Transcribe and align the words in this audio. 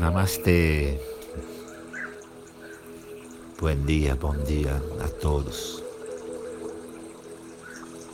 Namastê. 0.00 0.98
Bom 3.60 3.76
dia, 3.84 4.16
bom 4.16 4.34
dia 4.44 4.82
a 4.98 5.06
todos. 5.06 5.82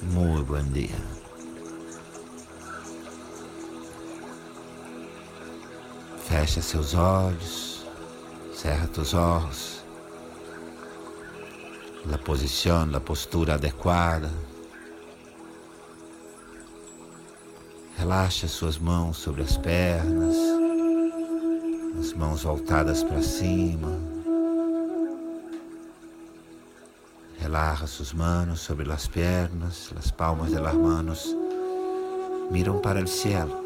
Muito 0.03 0.47
bom 0.47 0.65
dia. 0.65 0.97
Fecha 6.25 6.61
seus 6.61 6.93
olhos, 6.95 7.87
cerra 8.53 8.89
tus 8.89 9.15
olhos. 9.15 9.85
La 12.05 12.19
posição, 12.19 12.91
la 12.91 12.99
postura 12.99 13.55
adequada. 13.55 14.33
Relaxa 17.97 18.49
suas 18.49 18.77
mãos 18.77 19.19
sobre 19.19 19.43
as 19.43 19.57
pernas, 19.57 20.56
as 21.99 22.13
mãos 22.13 22.43
voltadas 22.43 23.03
para 23.03 23.23
cima. 23.23 23.99
Relaja 27.39 27.87
sus 27.87 28.13
manos 28.13 28.61
sobre 28.61 28.87
las 28.87 29.09
piernas, 29.09 29.91
las 29.95 30.11
palmas 30.11 30.51
de 30.51 30.61
manos 30.61 31.35
miram 32.51 32.81
para 32.81 33.01
el 33.01 33.09
cielo. 33.09 33.65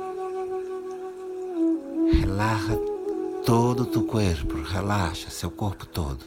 Relaxa 2.12 2.78
todo 3.44 3.86
tu 3.86 4.06
corpo, 4.06 4.62
relaxa 4.62 5.30
seu 5.30 5.50
corpo 5.50 5.86
todo. 5.86 6.24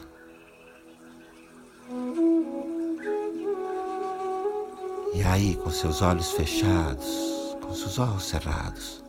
E 5.14 5.22
aí, 5.22 5.56
com 5.56 5.70
seus 5.70 6.02
olhos 6.02 6.32
fechados, 6.32 7.56
com 7.60 7.72
seus 7.72 7.98
olhos 7.98 8.24
cerrados. 8.24 9.04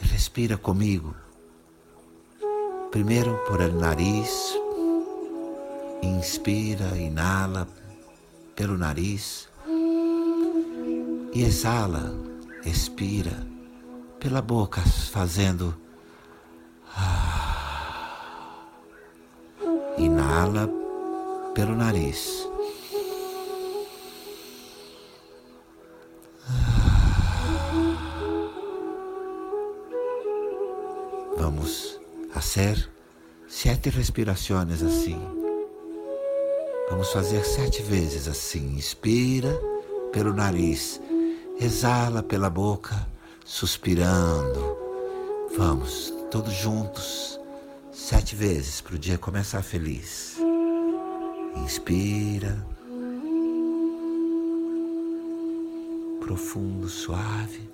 Respira 0.00 0.56
comigo. 0.56 1.14
Primeiro 2.90 3.44
por 3.46 3.62
el 3.62 3.78
nariz. 3.78 4.58
Inspira, 6.02 6.96
inala 6.98 7.68
pelo 8.56 8.76
nariz. 8.76 9.48
E 11.32 11.44
exala, 11.44 12.12
expira 12.64 13.46
pela 14.18 14.42
boca, 14.42 14.82
fazendo. 14.82 15.76
Ah. 16.96 18.66
Inala 19.96 20.68
pelo 21.54 21.76
nariz. 21.76 22.48
Vamos 31.38 31.99
fazer 32.30 32.88
sete 33.48 33.90
respirações 33.90 34.82
assim. 34.82 35.20
Vamos 36.88 37.12
fazer 37.12 37.44
sete 37.44 37.82
vezes 37.82 38.28
assim. 38.28 38.76
Inspira 38.76 39.52
pelo 40.12 40.32
nariz, 40.32 41.00
exala 41.60 42.22
pela 42.22 42.48
boca, 42.48 43.06
suspirando. 43.44 44.76
Vamos, 45.56 46.12
todos 46.30 46.52
juntos, 46.52 47.40
sete 47.92 48.34
vezes 48.34 48.80
para 48.80 48.94
o 48.94 48.98
dia 48.98 49.18
começar 49.18 49.62
feliz. 49.62 50.36
Inspira. 51.56 52.66
Profundo, 56.20 56.88
suave. 56.88 57.68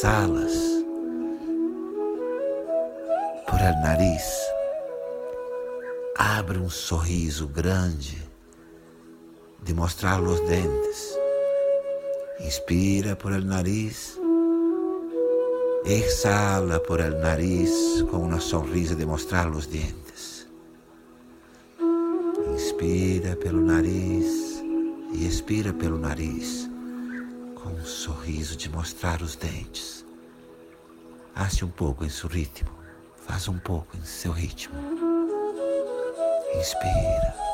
Exalas 0.00 0.54
por 3.46 3.60
el 3.60 3.78
nariz, 3.82 4.22
abre 6.16 6.56
um 6.58 6.70
sorriso 6.70 7.46
grande 7.48 8.16
de 9.62 9.74
mostrar 9.74 10.22
os 10.22 10.40
dentes. 10.48 11.18
Inspira 12.40 13.14
por 13.14 13.32
el 13.34 13.46
nariz, 13.46 14.18
exala 15.84 16.80
por 16.80 17.00
el 17.00 17.20
nariz 17.20 18.02
com 18.10 18.22
uma 18.22 18.40
sonrisa 18.40 18.94
de 18.94 19.04
mostrar 19.04 19.50
os 19.50 19.66
dentes. 19.66 20.48
Inspira 22.54 23.36
pelo 23.36 23.60
nariz 23.60 24.64
e 25.12 25.26
expira 25.26 25.74
pelo 25.74 25.98
nariz, 25.98 26.69
com 27.62 27.70
um 27.70 27.84
sorriso 27.84 28.56
de 28.56 28.68
mostrar 28.68 29.20
os 29.22 29.36
dentes. 29.36 30.04
Hace 31.34 31.64
um 31.64 31.70
pouco 31.70 32.04
em 32.04 32.08
seu 32.08 32.28
ritmo, 32.28 32.70
faz 33.16 33.48
um 33.48 33.58
pouco 33.58 33.96
em 33.96 34.04
seu 34.04 34.32
ritmo. 34.32 34.74
Inspira. 36.54 37.49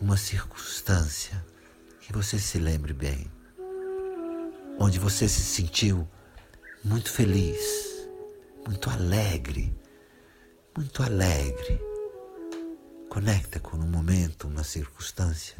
Uma 0.00 0.16
circunstância 0.16 1.44
que 2.00 2.10
você 2.10 2.38
se 2.38 2.58
lembre 2.58 2.94
bem, 2.94 3.30
onde 4.78 4.98
você 4.98 5.28
se 5.28 5.42
sentiu 5.42 6.08
muito 6.82 7.10
feliz, 7.10 7.60
muito 8.66 8.88
alegre, 8.88 9.78
muito 10.74 11.02
alegre. 11.02 11.78
Conecta 13.10 13.60
com 13.60 13.76
um 13.76 13.86
momento, 13.86 14.46
uma 14.46 14.64
circunstância 14.64 15.56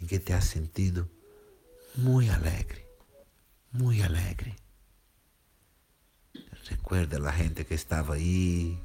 em 0.00 0.06
que 0.06 0.18
te 0.18 0.34
has 0.34 0.44
sentido 0.44 1.08
muito 1.96 2.30
alegre, 2.30 2.86
muito 3.72 4.04
alegre. 4.04 4.54
Recuerda 6.94 7.28
a 7.28 7.32
gente 7.32 7.64
que 7.64 7.74
estava 7.74 8.14
aí, 8.14 8.78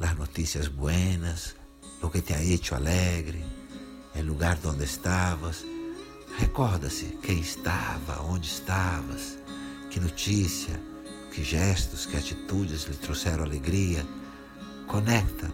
as 0.00 0.16
notícias 0.16 0.68
buenas, 0.68 1.54
lo 2.00 2.10
que 2.10 2.22
te 2.22 2.32
ha 2.32 2.42
hecho 2.42 2.74
alegre, 2.74 3.44
el 4.14 4.24
lugar 4.24 4.58
donde 4.62 4.86
estavas. 4.86 5.62
Recorda-se 6.38 7.18
quem 7.22 7.40
estava, 7.40 8.22
onde 8.22 8.48
estavas, 8.48 9.36
que 9.90 10.00
notícia, 10.00 10.80
que 11.30 11.44
gestos, 11.44 12.06
que 12.06 12.16
atitudes 12.16 12.88
lhe 12.88 12.96
trouxeram 12.96 13.44
alegria. 13.44 14.02
Conecta 14.86 15.52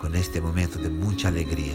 com 0.00 0.14
este 0.14 0.40
momento 0.40 0.78
de 0.78 0.88
muita 0.88 1.26
alegria. 1.26 1.74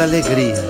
Pura 0.00 0.04
alegria. 0.04 0.69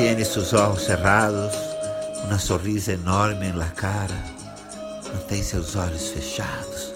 Tiene 0.00 0.24
sus 0.24 0.54
ojos 0.54 0.84
cerrados, 0.84 1.54
uma 2.24 2.38
sorriso 2.38 2.90
enorme 2.90 3.52
na 3.52 3.68
cara. 3.68 4.16
Mantém 5.12 5.42
seus 5.42 5.76
olhos 5.76 6.08
fechados, 6.08 6.94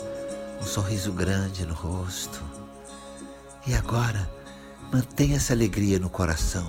um 0.58 0.64
sorriso 0.64 1.12
grande 1.12 1.66
no 1.66 1.74
rosto. 1.74 2.40
E 3.66 3.74
agora, 3.74 4.26
mantenha 4.90 5.36
essa 5.36 5.52
alegria 5.52 5.98
no 5.98 6.08
coração. 6.08 6.66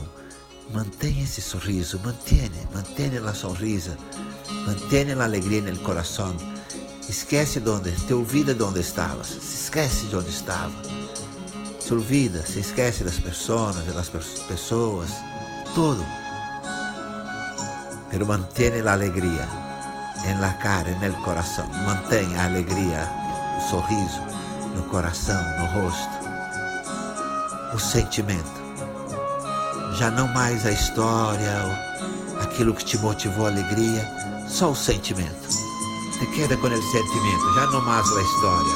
Mantenha 0.73 1.23
esse 1.23 1.41
sorriso, 1.41 2.01
mantenha, 2.03 2.51
mantenha 2.73 3.23
a 3.23 3.33
sorrisa, 3.33 3.97
mantenha 4.67 5.17
a 5.17 5.23
alegria 5.23 5.61
no 5.61 5.79
coração. 5.79 6.35
Esquece 7.07 7.61
de 7.61 7.69
onde, 7.69 7.91
te 7.91 8.13
olvida 8.13 8.53
de 8.53 8.61
onde 8.61 8.81
estavas, 8.81 9.27
se 9.27 9.63
esquece 9.63 10.07
de 10.07 10.17
onde 10.17 10.31
estava. 10.31 10.73
Se 11.79 11.93
olvida, 11.93 12.45
se 12.45 12.59
esquece 12.59 13.05
das 13.05 13.21
pessoas, 13.21 13.77
das 13.85 14.09
pessoas, 14.09 15.11
todo 15.73 16.24
pero 18.15 18.25
mantiene 18.27 18.81
la 18.81 18.93
alegría 18.93 19.45
en 20.23 20.39
la 20.39 20.57
cara, 20.59 20.89
en 20.89 21.03
el 21.03 21.13
corazón. 21.15 21.69
Mantenha 21.85 22.43
a 22.43 22.45
alegria, 22.45 23.11
o 23.57 23.69
sorriso 23.69 24.21
no 24.73 24.87
coração, 24.87 25.43
no 25.59 25.65
rosto. 25.65 26.15
O 27.73 27.77
sentimento. 27.77 28.55
Já 29.99 30.09
não 30.11 30.29
mais 30.29 30.65
a 30.65 30.71
história, 30.71 31.51
aquilo 32.41 32.73
que 32.73 32.85
te 32.85 32.97
motivou 32.99 33.47
a 33.47 33.49
alegria, 33.49 34.09
só 34.47 34.71
o 34.71 34.75
sentimento. 34.75 35.49
Te 36.17 36.25
queda 36.27 36.55
com 36.55 36.67
o 36.67 36.91
sentimento, 36.91 37.53
já 37.53 37.65
não 37.65 37.81
mais 37.81 38.07
a 38.07 38.21
história. 38.21 38.75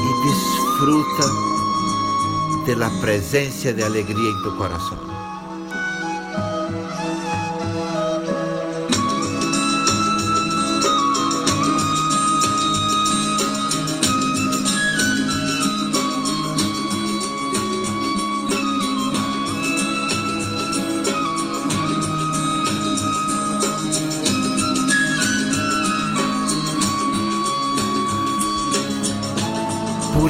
E 0.00 0.26
desfruta 0.26 1.44
da 2.78 2.88
presença 3.02 3.74
de 3.74 3.82
alegria 3.82 4.30
em 4.30 4.42
tu 4.42 4.56
coração. 4.56 5.13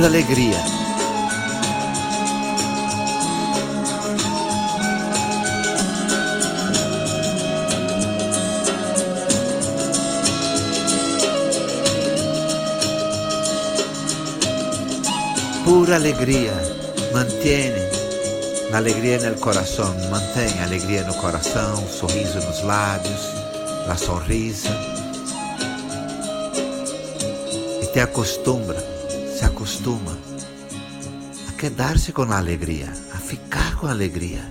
Alegria. 0.06 0.59
Pura 15.65 15.97
alegria. 15.97 16.53
Mantiene 17.12 17.75
a 18.73 18.77
alegria 18.77 19.19
no 19.31 19.41
coração. 19.41 19.95
Mantém 20.11 20.61
a 20.61 20.65
alegria 20.65 21.05
no 21.05 21.15
coração, 21.15 21.77
sorriso 21.89 22.41
nos 22.41 22.62
lábios, 22.62 23.31
a 23.89 23.97
sorrisa. 23.97 24.69
E 27.83 27.87
te 27.87 28.00
acostumbra 28.00 28.94
acostuma 29.75 30.17
a 31.49 31.53
quedar-se 31.53 32.12
com 32.12 32.23
a 32.23 32.38
alegria, 32.38 32.93
a 33.12 33.19
ficar 33.19 33.75
com 33.76 33.88
a 33.88 33.91
alegria, 33.91 34.49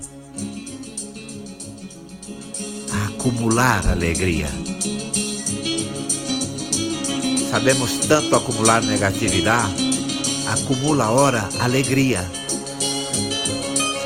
a 2.92 3.08
acumular 3.08 3.88
alegria. 3.88 4.50
Sabemos 7.50 8.00
tanto 8.08 8.36
acumular 8.36 8.84
negatividade, 8.84 9.74
acumula 10.48 11.06
agora 11.06 11.48
alegria. 11.60 12.30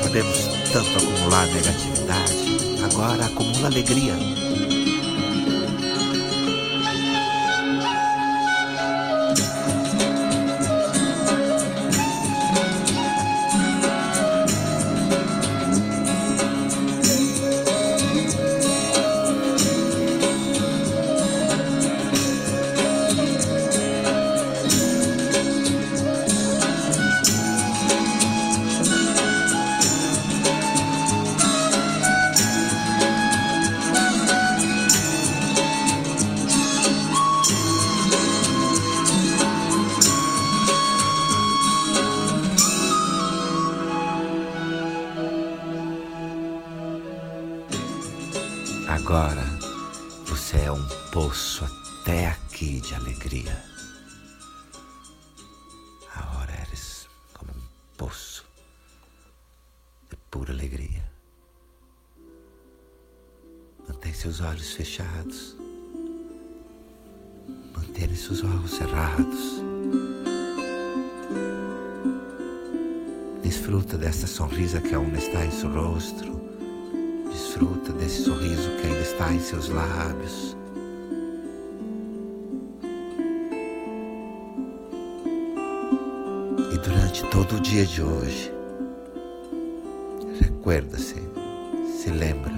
Sabemos 0.00 0.38
tanto 0.72 0.98
acumular 0.98 1.46
negatividade, 1.46 2.84
agora 2.84 3.26
acumula 3.26 3.66
alegria. 3.66 4.14
Aqui 52.58 52.80
de 52.80 52.92
alegria. 52.92 53.56
Agora 56.12 56.50
eres 56.66 57.06
como 57.32 57.52
um 57.52 57.62
poço 57.96 58.44
de 60.10 60.16
pura 60.28 60.52
alegria. 60.52 61.08
Mantém 63.86 64.12
seus 64.12 64.40
olhos 64.40 64.72
fechados. 64.72 65.56
Mantém 67.76 68.12
seus 68.16 68.42
olhos 68.42 68.72
cerrados. 68.72 69.62
Desfruta 73.40 73.96
desta 73.96 74.26
sonrisa 74.26 74.80
que 74.80 74.94
aún 74.96 75.14
está 75.14 75.46
em 75.46 75.50
seu 75.52 75.72
rosto 75.72 76.36
desfruta 77.30 77.92
desse 77.92 78.24
sorriso 78.24 78.68
que 78.80 78.86
ainda 78.88 79.00
está 79.00 79.32
em 79.32 79.40
seus 79.40 79.68
lábios. 79.68 80.56
Durante 87.18 87.36
todo 87.36 87.56
o 87.56 87.60
dia 87.60 87.84
de 87.84 88.00
hoje, 88.00 88.52
recuerda-se, 90.40 91.16
se 92.00 92.10
lembra 92.10 92.52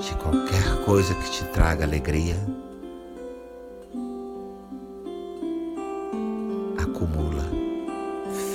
de 0.00 0.14
qualquer 0.16 0.84
coisa 0.86 1.14
que 1.14 1.30
te 1.30 1.44
traga 1.52 1.84
alegria, 1.84 2.36
acumula, 6.78 7.44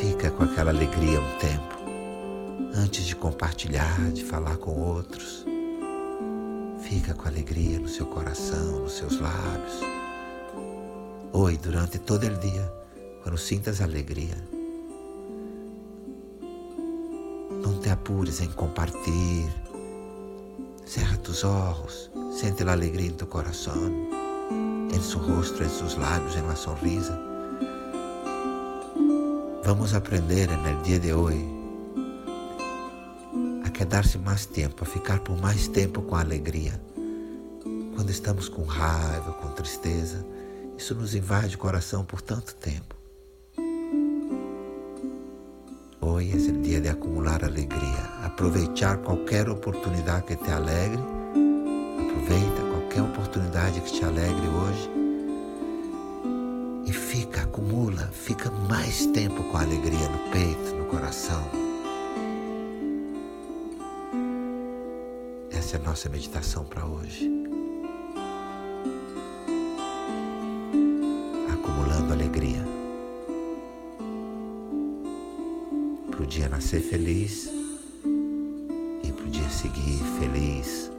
fica 0.02 0.32
com 0.32 0.46
aquela 0.46 0.72
alegria 0.72 1.20
um 1.20 1.38
tempo, 1.38 1.78
antes 2.76 3.06
de 3.06 3.16
compartilhar, 3.16 4.00
de 4.14 4.24
falar 4.24 4.58
com 4.58 4.82
outros. 4.82 5.46
Fica 6.82 7.14
com 7.14 7.28
alegria 7.28 7.78
no 7.78 7.88
seu 7.88 8.08
coração, 8.08 8.80
nos 8.80 8.94
seus 8.94 9.20
lábios. 9.20 9.80
Oi, 11.32 11.58
durante 11.58 12.00
todo 12.00 12.26
o 12.26 12.40
dia, 12.40 12.83
quando 13.24 13.38
sintas 13.38 13.80
alegria, 13.80 14.36
não 17.64 17.80
te 17.80 17.90
apures 17.90 18.42
em 18.42 18.50
compartilhar. 18.50 19.64
Cerra 20.86 21.16
tus 21.18 21.46
ojos, 21.46 22.12
sente 22.34 22.64
a 22.64 22.74
alegria 22.74 23.08
em 23.08 23.14
tu 23.14 23.26
coração, 23.26 23.92
em 24.94 25.02
seu 25.02 25.20
rosto, 25.20 25.64
em 25.64 25.70
seus 25.70 25.96
lábios, 25.96 26.36
em 26.36 26.42
la 26.42 26.56
sonrisa. 26.56 27.18
Vamos 29.64 29.94
aprender 29.94 30.50
no 30.50 30.84
dia 30.84 31.00
de 31.00 31.14
hoje 31.14 31.48
a 33.64 33.70
quedar-se 33.70 34.18
mais 34.18 34.46
tempo, 34.46 34.84
a 34.84 34.86
ficar 34.86 35.22
por 35.22 35.40
mais 35.40 35.70
tempo 35.70 36.02
com 36.02 36.18
alegria. 36.18 36.80
Quando 37.96 38.10
estamos 38.10 38.50
com 38.50 38.64
raiva, 38.64 39.32
com 39.32 39.48
tristeza, 39.52 40.26
isso 40.78 40.94
nos 40.94 41.16
invade 41.16 41.56
o 41.56 41.60
coração 41.60 42.04
por 42.04 42.22
tanto 42.22 42.54
tempo. 42.56 43.03
Hoje 46.24 46.50
é 46.50 46.54
o 46.54 46.62
dia 46.62 46.80
de 46.80 46.88
acumular 46.88 47.44
alegria, 47.44 48.04
aproveitar 48.24 48.98
qualquer 49.00 49.50
oportunidade 49.50 50.28
que 50.28 50.38
te 50.38 50.52
alegre. 50.52 51.02
Aproveita 52.00 52.62
qualquer 52.72 53.02
oportunidade 53.02 53.82
que 53.82 53.92
te 53.92 54.06
alegre 54.06 54.48
hoje 54.48 54.90
e 56.86 56.94
fica, 56.94 57.42
acumula, 57.42 58.10
fica 58.14 58.50
mais 58.70 59.06
tempo 59.08 59.44
com 59.44 59.58
alegria 59.58 60.08
no 60.08 60.32
peito, 60.32 60.76
no 60.76 60.86
coração. 60.86 61.44
Essa 65.52 65.76
é 65.76 65.80
a 65.82 65.84
nossa 65.84 66.08
meditação 66.08 66.64
para 66.64 66.86
hoje. 66.86 67.33
Para 76.34 76.38
o 76.38 76.42
dia 76.42 76.50
nascer 76.50 76.82
feliz 76.82 77.48
e 79.04 79.12
para 79.12 79.24
o 79.24 79.30
dia 79.30 79.50
seguir 79.52 80.00
feliz. 80.20 80.90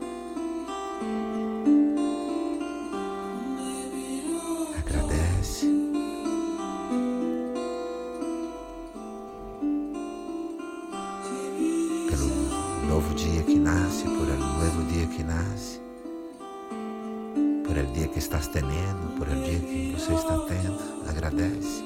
Agradece. 4.78 5.66
Pelo 12.08 12.28
novo 12.86 13.14
dia 13.16 13.42
que 13.42 13.58
nasce, 13.58 14.04
por 14.04 14.28
um 14.28 14.38
novo 14.38 14.84
dia 14.92 15.06
que 15.08 15.24
nasce 15.24 15.80
por 17.66 17.76
el 17.76 17.92
dia 17.92 18.06
que 18.06 18.20
estás 18.20 18.46
tendo, 18.52 19.18
por 19.18 19.28
el 19.28 19.42
dia 19.42 19.58
que 19.58 19.96
você 19.98 20.14
está 20.14 20.38
tendo. 20.46 20.78
Agradece. 21.08 21.82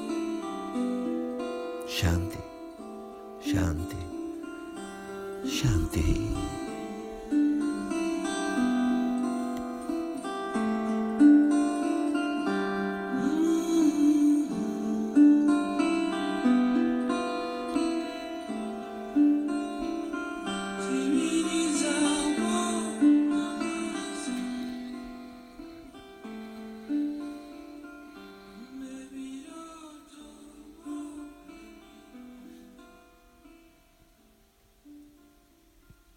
Shanti, 1.86 2.57
Shanti 3.48 4.00
Shanti 5.50 6.57